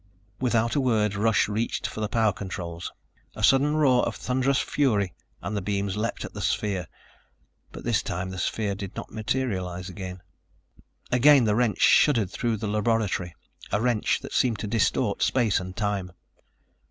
Without 0.39 0.73
a 0.73 0.81
word, 0.81 1.13
Russ 1.13 1.47
reached 1.47 1.85
for 1.85 2.01
the 2.01 2.09
power 2.09 2.33
controls. 2.33 2.91
A 3.35 3.43
sudden 3.43 3.75
roar 3.75 4.03
of 4.07 4.15
thunderous 4.15 4.57
fury 4.57 5.13
and 5.43 5.55
the 5.55 5.61
beams 5.61 5.95
leaped 5.95 6.25
at 6.25 6.33
the 6.33 6.41
sphere... 6.41 6.87
but 7.71 7.83
this 7.83 8.01
time 8.01 8.31
the 8.31 8.39
sphere 8.39 8.73
did 8.73 8.95
not 8.95 9.11
materialize 9.11 9.89
again. 9.89 10.23
Again 11.11 11.43
the 11.43 11.53
wrench 11.53 11.81
shuddered 11.81 12.31
through 12.31 12.57
the 12.57 12.65
laboratory, 12.67 13.35
a 13.71 13.79
wrench 13.79 14.21
that 14.21 14.33
seemed 14.33 14.57
to 14.57 14.67
distort 14.67 15.21
space 15.21 15.59
and 15.59 15.75
time. 15.77 16.11